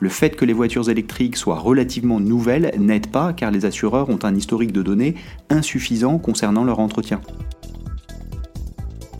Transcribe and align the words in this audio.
Le 0.00 0.08
fait 0.08 0.36
que 0.36 0.44
les 0.44 0.52
voitures 0.52 0.88
électriques 0.90 1.36
soient 1.36 1.58
relativement 1.58 2.20
nouvelles 2.20 2.72
n'aide 2.78 3.08
pas 3.08 3.32
car 3.32 3.50
les 3.50 3.64
assureurs 3.64 4.08
ont 4.10 4.20
un 4.22 4.36
historique 4.36 4.70
de 4.70 4.80
données 4.80 5.16
insuffisant 5.50 6.18
concernant 6.18 6.62
leur 6.62 6.78
entretien. 6.78 7.20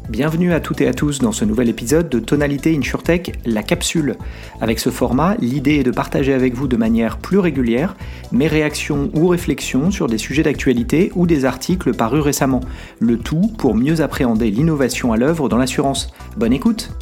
Bienvenue 0.09 0.53
à 0.53 0.61
toutes 0.61 0.81
et 0.81 0.87
à 0.87 0.95
tous 0.95 1.19
dans 1.19 1.33
ce 1.33 1.45
nouvel 1.45 1.69
épisode 1.69 2.09
de 2.09 2.21
Tonalité 2.21 2.77
InsurTech, 2.77 3.41
la 3.45 3.65
capsule. 3.65 4.15
Avec 4.61 4.79
ce 4.79 4.91
format, 4.91 5.35
l'idée 5.41 5.81
est 5.81 5.83
de 5.83 5.91
partager 5.91 6.33
avec 6.33 6.55
vous 6.55 6.69
de 6.69 6.77
manière 6.77 7.19
plus 7.19 7.41
régulière 7.41 7.97
mes 8.31 8.47
réactions 8.47 9.11
ou 9.15 9.27
réflexions 9.27 9.91
sur 9.91 10.07
des 10.07 10.17
sujets 10.17 10.45
d'actualité 10.45 11.11
ou 11.17 11.27
des 11.27 11.45
articles 11.45 11.93
parus 11.93 12.23
récemment. 12.23 12.61
Le 13.01 13.19
tout 13.19 13.51
pour 13.59 13.75
mieux 13.75 14.01
appréhender 14.01 14.53
l'innovation 14.53 15.13
à 15.13 15.17
l'œuvre 15.17 15.49
dans 15.49 15.59
l'assurance. 15.59 16.13
Bonne 16.37 16.53
écoute 16.53 16.93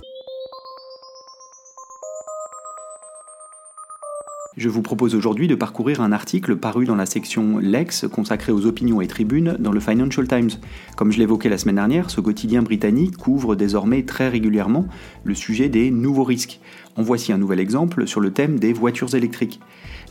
Je 4.57 4.71
vous 4.71 4.81
propose 4.81 5.15
aujourd'hui 5.15 5.49
de 5.49 5.55
parcourir 5.55 6.01
un 6.01 6.13
article 6.13 6.57
paru 6.57 6.87
dans 6.87 6.95
la 6.95 7.05
section 7.05 7.59
Lex 7.59 8.07
consacrée 8.11 8.53
aux 8.53 8.65
opinions 8.65 9.03
et 9.03 9.07
tribunes 9.07 9.55
dans 9.59 9.71
le 9.71 9.81
Financial 9.81 10.27
Times. 10.27 10.49
Comme 10.97 11.13
je 11.13 11.19
l'évoquais 11.19 11.51
la 11.51 11.59
semaine 11.59 11.75
dernière, 11.75 12.09
ce 12.09 12.23
quotidien 12.23 12.63
britannique 12.63 13.19
couvre 13.19 13.55
désormais 13.55 14.05
très 14.05 14.31
régulièrement 14.31 14.87
le 15.25 15.35
sujet 15.35 15.69
des 15.69 15.91
nouveaux 15.91 16.25
risques. 16.25 16.59
En 16.97 17.03
voici 17.03 17.35
un 17.35 17.39
nouvel 17.39 17.61
exemple 17.61 18.07
sur 18.07 18.21
le 18.21 18.31
thème 18.31 18.59
des 18.59 18.73
voitures 18.73 19.15
électriques. 19.15 19.61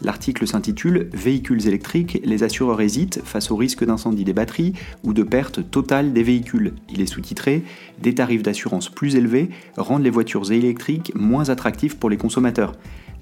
L'article 0.03 0.45
s'intitule 0.45 1.09
Véhicules 1.11 1.67
électriques, 1.67 2.21
les 2.23 2.43
assureurs 2.43 2.81
hésitent 2.81 3.21
face 3.25 3.49
au 3.49 3.55
risque 3.55 3.83
d'incendie 3.83 4.25
des 4.25 4.33
batteries 4.33 4.73
ou 5.03 5.13
de 5.13 5.23
perte 5.23 5.71
totale 5.71 6.13
des 6.13 6.21
véhicules. 6.21 6.73
Il 6.93 7.01
est 7.01 7.07
sous-titré 7.07 7.63
Des 7.99 8.13
tarifs 8.13 8.43
d'assurance 8.43 8.89
plus 8.89 9.15
élevés 9.15 9.49
rendent 9.75 10.03
les 10.03 10.11
voitures 10.11 10.51
électriques 10.51 11.13
moins 11.15 11.49
attractives 11.49 11.97
pour 11.97 12.11
les 12.11 12.17
consommateurs. 12.17 12.73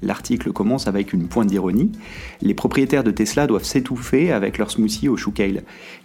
L'article 0.03 0.51
commence 0.51 0.87
avec 0.87 1.13
une 1.13 1.27
pointe 1.27 1.47
d'ironie. 1.47 1.91
Les 2.41 2.53
propriétaires 2.53 3.03
de 3.03 3.11
Tesla 3.11 3.47
doivent 3.47 3.63
s'étouffer 3.63 4.31
avec 4.31 4.57
leur 4.57 4.71
smoothie 4.71 5.09
au 5.09 5.17
chou. 5.17 5.33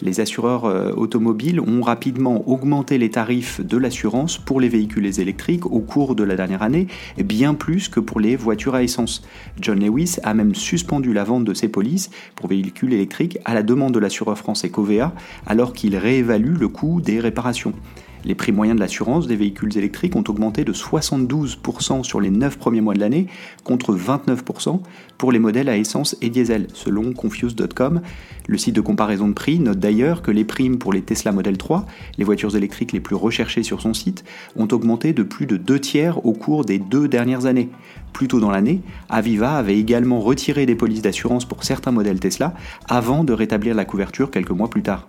Les 0.00 0.20
assureurs 0.20 0.64
euh, 0.64 0.92
automobiles 0.92 1.60
ont 1.60 1.82
rapidement 1.82 2.48
augmenté 2.48 2.96
les 2.96 3.10
tarifs 3.10 3.60
de 3.60 3.76
l'assurance 3.76 4.38
pour 4.38 4.60
les 4.60 4.68
véhicules 4.68 5.20
électriques 5.20 5.66
au 5.66 5.80
cours 5.80 6.14
de 6.14 6.24
la 6.24 6.36
dernière 6.36 6.62
année, 6.62 6.86
bien 7.22 7.54
plus 7.54 7.88
que 7.88 8.00
pour 8.00 8.20
les 8.20 8.36
voitures 8.36 8.74
à 8.74 8.82
essence. 8.82 9.22
John 9.60 9.80
Lewis 9.80 10.16
a 10.22 10.34
même 10.34 10.54
suspendu 10.54 11.12
la 11.12 11.24
vente 11.24 11.44
de 11.44 11.52
ses 11.52 11.68
polices 11.68 12.10
pour 12.36 12.48
véhicules 12.48 12.92
électriques 12.92 13.38
à 13.44 13.54
la 13.54 13.62
demande 13.62 13.92
de 13.92 13.98
l'assureur 13.98 14.38
français 14.38 14.70
Covea, 14.70 15.12
alors 15.46 15.72
qu'il 15.72 15.96
réévalue 15.96 16.56
le 16.58 16.68
coût 16.68 17.00
des 17.00 17.20
réparations. 17.20 17.74
Les 18.24 18.34
prix 18.34 18.52
moyens 18.52 18.76
de 18.76 18.80
l'assurance 18.80 19.26
des 19.26 19.36
véhicules 19.36 19.76
électriques 19.78 20.16
ont 20.16 20.24
augmenté 20.28 20.64
de 20.64 20.72
72% 20.72 22.02
sur 22.02 22.20
les 22.20 22.30
9 22.30 22.58
premiers 22.58 22.80
mois 22.80 22.94
de 22.94 23.00
l'année, 23.00 23.26
contre 23.64 23.94
29% 23.94 24.80
pour 25.16 25.32
les 25.32 25.38
modèles 25.38 25.68
à 25.68 25.76
essence 25.76 26.16
et 26.20 26.30
diesel, 26.30 26.66
selon 26.74 27.12
Confuse.com. 27.12 28.00
Le 28.46 28.58
site 28.58 28.74
de 28.74 28.80
comparaison 28.80 29.28
de 29.28 29.34
prix 29.34 29.58
note 29.58 29.78
d'ailleurs 29.78 30.22
que 30.22 30.30
les 30.30 30.44
primes 30.44 30.78
pour 30.78 30.92
les 30.92 31.02
Tesla 31.02 31.32
Model 31.32 31.56
3, 31.56 31.86
les 32.16 32.24
voitures 32.24 32.56
électriques 32.56 32.92
les 32.92 33.00
plus 33.00 33.16
recherchées 33.16 33.62
sur 33.62 33.80
son 33.80 33.94
site, 33.94 34.24
ont 34.56 34.68
augmenté 34.70 35.12
de 35.12 35.22
plus 35.22 35.46
de 35.46 35.56
deux 35.56 35.78
tiers 35.78 36.24
au 36.24 36.32
cours 36.32 36.64
des 36.64 36.78
deux 36.78 37.08
dernières 37.08 37.46
années. 37.46 37.68
Plus 38.12 38.28
tôt 38.28 38.40
dans 38.40 38.50
l'année, 38.50 38.80
Aviva 39.08 39.56
avait 39.56 39.78
également 39.78 40.20
retiré 40.20 40.66
des 40.66 40.74
polices 40.74 41.02
d'assurance 41.02 41.44
pour 41.44 41.64
certains 41.64 41.92
modèles 41.92 42.20
Tesla 42.20 42.54
avant 42.88 43.22
de 43.22 43.32
rétablir 43.32 43.74
la 43.74 43.84
couverture 43.84 44.30
quelques 44.30 44.50
mois 44.50 44.70
plus 44.70 44.82
tard. 44.82 45.06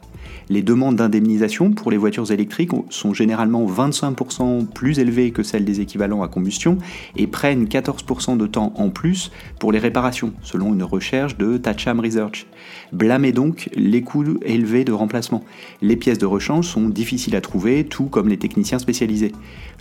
Les 0.50 0.64
demandes 0.64 0.96
d'indemnisation 0.96 1.72
pour 1.72 1.92
les 1.92 1.98
voitures 1.98 2.32
électriques 2.32 2.72
sont 2.90 3.14
généralement 3.14 3.66
25% 3.66 4.66
plus 4.66 5.00
élevées 5.00 5.32
que 5.32 5.44
celles 5.44 5.66
des 5.66 5.82
équivalents 5.82 6.24
à 6.24 6.28
combustion 6.28 6.78
et 7.16 7.28
prennent 7.28 7.66
14% 7.66 8.38
de 8.38 8.48
temps 8.48 8.74
en 8.76 8.90
plus 8.90 9.32
pour 9.60 9.72
les 9.72 9.80
réparations, 9.80 10.34
selon 10.42 10.74
une 10.74 10.84
recherche 10.84 11.38
de 11.38 11.58
Tacham 11.58 12.00
Research. 12.00 12.48
Blâmez 12.92 13.32
donc 13.32 13.70
les 13.76 14.02
coûts 14.02 14.40
élevés 14.44 14.86
de 14.86 14.92
remplacement. 14.92 15.44
Les 15.82 15.96
pièces 15.96 16.18
de 16.18 16.26
rechange 16.26 16.68
sont 16.68 16.90
difficiles 16.90 17.36
à 17.36 17.42
trouver, 17.42 17.84
tout 17.84 18.06
comme 18.06 18.28
les 18.28 18.38
techniciens 18.38 18.80
spécialisés. 18.80 19.32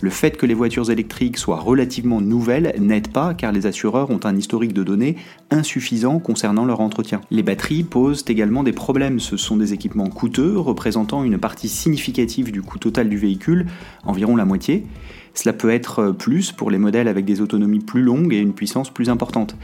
Le 0.01 0.09
fait 0.09 0.37
que 0.37 0.45
les 0.45 0.53
voitures 0.53 0.91
électriques 0.91 1.37
soient 1.37 1.59
relativement 1.59 2.21
nouvelles 2.21 2.73
n'aide 2.79 3.09
pas 3.09 3.33
car 3.33 3.51
les 3.51 3.65
assureurs 3.65 4.09
ont 4.11 4.19
un 4.23 4.37
historique 4.37 4.73
de 4.73 4.83
données 4.83 5.17
insuffisant 5.51 6.19
concernant 6.19 6.65
leur 6.65 6.79
entretien. 6.79 7.21
Les 7.31 7.43
batteries 7.43 7.83
posent 7.83 8.23
également 8.27 8.63
des 8.63 8.71
problèmes. 8.71 9.19
Ce 9.19 9.35
sont 9.35 9.57
des 9.57 9.73
équipements 9.73 10.09
coûteux 10.09 10.38
représentant 10.41 11.23
une 11.23 11.37
partie 11.37 11.69
significative 11.69 12.51
du 12.51 12.61
coût 12.61 12.79
total 12.79 13.09
du 13.09 13.17
véhicule, 13.17 13.67
environ 14.05 14.35
la 14.35 14.45
moitié. 14.45 14.85
Cela 15.33 15.53
peut 15.53 15.69
être 15.69 16.11
plus 16.11 16.51
pour 16.51 16.71
les 16.71 16.77
modèles 16.77 17.07
avec 17.07 17.25
des 17.25 17.41
autonomies 17.41 17.79
plus 17.79 18.01
longues 18.01 18.33
et 18.33 18.39
une 18.39 18.53
puissance 18.53 18.89
plus 18.89 19.09
importante. 19.09 19.55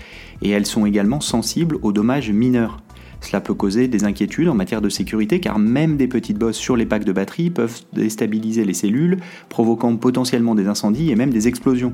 Et 0.41 0.50
elles 0.50 0.66
sont 0.66 0.85
également 0.85 1.22
sensibles 1.22 1.78
aux 1.81 1.91
dommages 1.91 2.31
mineurs. 2.31 2.81
Cela 3.22 3.42
peut 3.42 3.53
causer 3.53 3.88
des 3.88 4.03
inquiétudes 4.03 4.48
en 4.48 4.53
matière 4.53 4.81
de 4.81 4.90
sécurité 4.90 5.40
car 5.40 5.59
même 5.59 5.98
des 5.98 6.08
petites 6.08 6.38
bosses 6.38 6.58
sur 6.58 6.76
les 6.76 6.86
packs 6.86 7.06
de 7.06 7.12
batterie 7.12 7.50
peuvent 7.50 7.81
déstabiliser 7.94 8.66
les 8.66 8.74
cellules, 8.74 9.18
provoquant 9.50 9.96
potentiellement 9.96 10.56
des 10.56 10.68
incendies 10.68 11.12
et 11.12 11.16
même 11.16 11.31
des 11.31 11.48
explosions. 11.48 11.94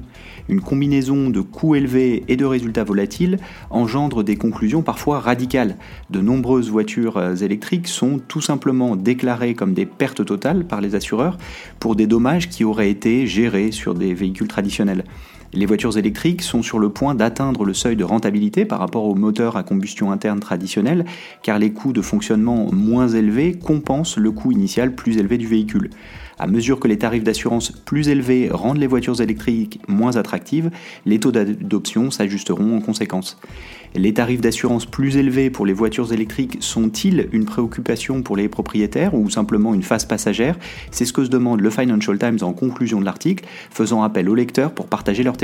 Une 0.49 0.61
combinaison 0.61 1.29
de 1.29 1.41
coûts 1.41 1.75
élevés 1.75 2.23
et 2.27 2.35
de 2.35 2.45
résultats 2.45 2.83
volatiles 2.83 3.37
engendre 3.69 4.23
des 4.23 4.35
conclusions 4.35 4.81
parfois 4.81 5.19
radicales. 5.19 5.77
De 6.09 6.21
nombreuses 6.21 6.69
voitures 6.69 7.17
euh, 7.17 7.35
électriques 7.35 7.87
sont 7.87 8.19
tout 8.27 8.41
simplement 8.41 8.95
déclarées 8.95 9.53
comme 9.53 9.73
des 9.73 9.85
pertes 9.85 10.25
totales 10.25 10.65
par 10.65 10.81
les 10.81 10.95
assureurs 10.95 11.37
pour 11.79 11.95
des 11.95 12.07
dommages 12.07 12.49
qui 12.49 12.63
auraient 12.63 12.89
été 12.89 13.27
gérés 13.27 13.71
sur 13.71 13.93
des 13.93 14.13
véhicules 14.13 14.47
traditionnels. 14.47 15.03
Les 15.53 15.65
voitures 15.65 15.97
électriques 15.97 16.43
sont 16.43 16.63
sur 16.63 16.79
le 16.79 16.89
point 16.89 17.13
d'atteindre 17.13 17.65
le 17.65 17.73
seuil 17.73 17.97
de 17.97 18.05
rentabilité 18.05 18.63
par 18.63 18.79
rapport 18.79 19.03
aux 19.03 19.15
moteurs 19.15 19.57
à 19.57 19.63
combustion 19.63 20.09
interne 20.09 20.39
traditionnels, 20.39 21.03
car 21.43 21.59
les 21.59 21.73
coûts 21.73 21.91
de 21.91 22.01
fonctionnement 22.01 22.69
moins 22.71 23.09
élevés 23.09 23.53
compensent 23.53 24.17
le 24.17 24.31
coût 24.31 24.53
initial 24.53 24.95
plus 24.95 25.17
élevé 25.17 25.37
du 25.37 25.47
véhicule. 25.47 25.89
À 26.39 26.47
mesure 26.47 26.79
que 26.79 26.87
les 26.87 26.97
tarifs 26.97 27.23
d'assurance 27.23 27.71
plus 27.71 28.07
élevés 28.07 28.49
rendent 28.49 28.79
les 28.79 28.87
voitures 28.87 29.21
électriques 29.21 29.79
moins 29.87 30.15
attractives, 30.15 30.71
les 31.05 31.19
taux 31.19 31.31
d'adoption 31.31 32.11
s'ajusteront 32.11 32.77
en 32.77 32.81
conséquence. 32.81 33.37
Les 33.93 34.13
tarifs 34.13 34.39
d'assurance 34.39 34.85
plus 34.85 35.17
élevés 35.17 35.49
pour 35.49 35.65
les 35.65 35.73
voitures 35.73 36.13
électriques 36.13 36.57
sont-ils 36.61 37.27
une 37.33 37.43
préoccupation 37.43 38.21
pour 38.21 38.37
les 38.37 38.47
propriétaires 38.47 39.13
ou 39.13 39.29
simplement 39.29 39.73
une 39.73 39.83
phase 39.83 40.05
passagère? 40.05 40.57
C'est 40.91 41.03
ce 41.03 41.11
que 41.11 41.25
se 41.25 41.29
demande 41.29 41.59
le 41.59 41.69
Financial 41.69 42.17
Times 42.17 42.39
en 42.41 42.53
conclusion 42.53 43.01
de 43.01 43.05
l'article, 43.05 43.43
faisant 43.69 44.01
appel 44.01 44.29
aux 44.29 44.35
lecteurs 44.35 44.71
pour 44.71 44.87
partager 44.87 45.23
leurs 45.23 45.37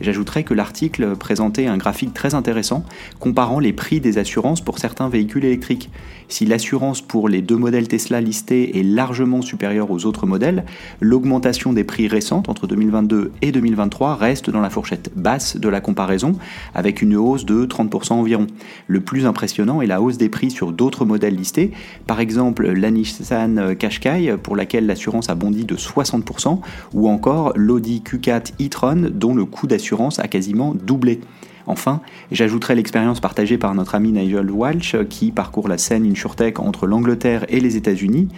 J'ajouterai 0.00 0.42
que 0.42 0.54
l'article 0.54 1.16
présentait 1.16 1.66
un 1.66 1.76
graphique 1.76 2.12
très 2.12 2.34
intéressant 2.34 2.84
comparant 3.20 3.60
les 3.60 3.72
prix 3.72 4.00
des 4.00 4.18
assurances 4.18 4.60
pour 4.60 4.78
certains 4.78 5.08
véhicules 5.08 5.44
électriques. 5.44 5.90
Si 6.28 6.46
l'assurance 6.46 7.02
pour 7.02 7.28
les 7.28 7.42
deux 7.42 7.56
modèles 7.56 7.88
Tesla 7.88 8.20
listés 8.20 8.78
est 8.78 8.82
largement 8.82 9.42
supérieure 9.42 9.90
aux 9.90 10.06
autres 10.06 10.26
modèles, 10.26 10.64
l'augmentation 11.00 11.72
des 11.72 11.84
prix 11.84 12.08
récentes 12.08 12.48
entre 12.48 12.66
2022 12.66 13.32
et 13.42 13.52
2023 13.52 14.16
reste 14.16 14.50
dans 14.50 14.60
la 14.60 14.70
fourchette 14.70 15.10
basse 15.14 15.56
de 15.56 15.68
la 15.68 15.80
comparaison, 15.80 16.32
avec 16.74 17.02
une 17.02 17.16
hausse 17.16 17.44
de 17.44 17.66
30% 17.66 18.14
environ. 18.14 18.46
Le 18.86 19.00
plus 19.00 19.26
impressionnant 19.26 19.82
est 19.82 19.86
la 19.86 20.00
hausse 20.00 20.18
des 20.18 20.28
prix 20.28 20.50
sur 20.50 20.72
d'autres 20.72 21.04
modèles 21.04 21.36
listés, 21.36 21.72
par 22.06 22.18
exemple 22.18 22.66
la 22.66 22.90
Nissan 22.90 23.76
Qashqai 23.76 24.36
pour 24.42 24.56
laquelle 24.56 24.86
l'assurance 24.86 25.28
a 25.28 25.34
bondi 25.34 25.64
de 25.64 25.76
60%, 25.76 26.60
ou 26.94 27.08
encore 27.08 27.52
l'Audi 27.54 28.02
Q4 28.04 28.52
e-tron 28.60 28.91
dont 28.94 29.34
le 29.34 29.44
coût 29.44 29.66
d'assurance 29.66 30.18
a 30.18 30.28
quasiment 30.28 30.74
doublé. 30.74 31.20
Enfin, 31.66 32.00
j'ajouterai 32.30 32.74
l'expérience 32.74 33.20
partagée 33.20 33.58
par 33.58 33.74
notre 33.74 33.94
ami 33.94 34.12
Nigel 34.12 34.50
Walsh 34.50 34.96
qui 35.08 35.30
parcourt 35.30 35.68
la 35.68 35.78
scène 35.78 36.04
InsurTech 36.04 36.58
entre 36.58 36.86
l'Angleterre 36.86 37.44
et 37.48 37.60
les 37.60 37.76
États-Unis. 37.76 38.28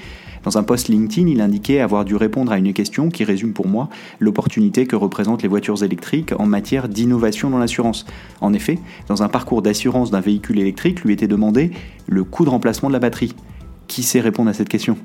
Dans 0.42 0.58
un 0.58 0.62
post 0.62 0.88
LinkedIn, 0.88 1.26
il 1.28 1.40
indiquait 1.40 1.80
avoir 1.80 2.04
dû 2.04 2.16
répondre 2.16 2.52
à 2.52 2.58
une 2.58 2.74
question 2.74 3.08
qui 3.08 3.24
résume 3.24 3.54
pour 3.54 3.66
moi 3.66 3.88
l'opportunité 4.20 4.86
que 4.86 4.94
représentent 4.94 5.42
les 5.42 5.48
voitures 5.48 5.82
électriques 5.82 6.34
en 6.38 6.44
matière 6.44 6.90
d'innovation 6.90 7.48
dans 7.48 7.58
l'assurance. 7.58 8.04
En 8.42 8.52
effet, 8.52 8.78
dans 9.08 9.22
un 9.22 9.28
parcours 9.28 9.62
d'assurance 9.62 10.10
d'un 10.10 10.20
véhicule 10.20 10.58
électrique, 10.58 11.02
lui 11.02 11.14
était 11.14 11.28
demandé 11.28 11.70
le 12.06 12.24
coût 12.24 12.44
de 12.44 12.50
remplacement 12.50 12.90
de 12.90 12.92
la 12.92 12.98
batterie. 12.98 13.32
Qui 13.88 14.02
sait 14.02 14.20
répondre 14.20 14.50
à 14.50 14.52
cette 14.52 14.68
question? 14.68 14.98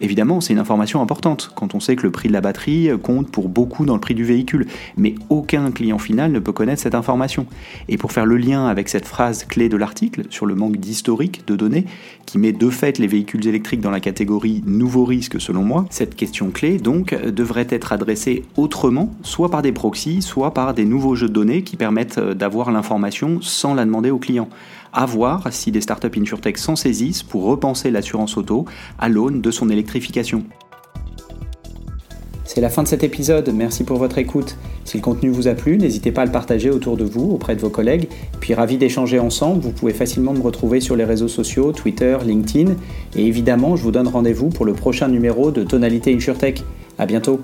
Évidemment, 0.00 0.40
c'est 0.40 0.52
une 0.52 0.58
information 0.58 1.00
importante 1.02 1.52
quand 1.54 1.74
on 1.74 1.80
sait 1.80 1.96
que 1.96 2.02
le 2.02 2.10
prix 2.10 2.28
de 2.28 2.32
la 2.32 2.40
batterie 2.40 2.90
compte 3.02 3.30
pour 3.30 3.48
beaucoup 3.48 3.84
dans 3.84 3.94
le 3.94 4.00
prix 4.00 4.14
du 4.14 4.24
véhicule, 4.24 4.66
mais 4.96 5.14
aucun 5.28 5.70
client 5.70 5.98
final 5.98 6.32
ne 6.32 6.38
peut 6.38 6.52
connaître 6.52 6.82
cette 6.82 6.94
information. 6.94 7.46
Et 7.88 7.98
pour 7.98 8.12
faire 8.12 8.26
le 8.26 8.36
lien 8.36 8.66
avec 8.66 8.88
cette 8.88 9.06
phrase 9.06 9.44
clé 9.44 9.68
de 9.68 9.76
l'article 9.76 10.24
sur 10.30 10.46
le 10.46 10.54
manque 10.54 10.76
d'historique 10.76 11.46
de 11.46 11.56
données, 11.56 11.84
qui 12.26 12.38
met 12.38 12.52
de 12.52 12.70
fait 12.70 12.98
les 12.98 13.06
véhicules 13.06 13.46
électriques 13.46 13.80
dans 13.80 13.90
la 13.90 14.00
catégorie 14.00 14.62
nouveau 14.66 15.04
risque 15.04 15.40
selon 15.40 15.62
moi, 15.62 15.86
cette 15.90 16.14
question 16.14 16.50
clé 16.50 16.78
donc 16.78 17.14
devrait 17.14 17.66
être 17.70 17.92
adressée 17.92 18.44
autrement, 18.56 19.10
soit 19.22 19.50
par 19.50 19.62
des 19.62 19.72
proxys, 19.72 20.22
soit 20.22 20.54
par 20.54 20.74
des 20.74 20.84
nouveaux 20.84 21.14
jeux 21.14 21.28
de 21.28 21.32
données 21.32 21.62
qui 21.62 21.76
permettent 21.76 22.18
d'avoir 22.18 22.70
l'information 22.70 23.40
sans 23.40 23.74
la 23.74 23.84
demander 23.84 24.10
au 24.10 24.18
client 24.18 24.48
à 24.92 25.06
voir 25.06 25.48
si 25.50 25.70
des 25.70 25.80
startups 25.80 26.18
InsurTech 26.18 26.58
s'en 26.58 26.76
saisissent 26.76 27.22
pour 27.22 27.44
repenser 27.44 27.90
l'assurance 27.90 28.36
auto 28.36 28.64
à 28.98 29.08
l'aune 29.08 29.40
de 29.40 29.50
son 29.50 29.70
électrification. 29.70 30.44
C'est 32.44 32.60
la 32.60 32.68
fin 32.68 32.82
de 32.82 32.88
cet 32.88 33.02
épisode, 33.02 33.50
merci 33.54 33.82
pour 33.82 33.96
votre 33.96 34.18
écoute. 34.18 34.58
Si 34.84 34.98
le 34.98 35.02
contenu 35.02 35.30
vous 35.30 35.48
a 35.48 35.54
plu, 35.54 35.78
n'hésitez 35.78 36.12
pas 36.12 36.20
à 36.20 36.24
le 36.26 36.32
partager 36.32 36.68
autour 36.68 36.98
de 36.98 37.04
vous, 37.04 37.30
auprès 37.30 37.56
de 37.56 37.60
vos 37.62 37.70
collègues. 37.70 38.08
Puis 38.40 38.52
ravi 38.52 38.76
d'échanger 38.76 39.18
ensemble, 39.18 39.62
vous 39.62 39.70
pouvez 39.70 39.94
facilement 39.94 40.34
me 40.34 40.40
retrouver 40.42 40.80
sur 40.80 40.94
les 40.94 41.04
réseaux 41.04 41.28
sociaux, 41.28 41.72
Twitter, 41.72 42.18
LinkedIn. 42.22 42.74
Et 43.16 43.26
évidemment, 43.26 43.74
je 43.76 43.82
vous 43.82 43.90
donne 43.90 44.06
rendez-vous 44.06 44.50
pour 44.50 44.66
le 44.66 44.74
prochain 44.74 45.08
numéro 45.08 45.50
de 45.50 45.64
Tonalité 45.64 46.14
InsurTech. 46.14 46.62
A 46.98 47.06
bientôt 47.06 47.40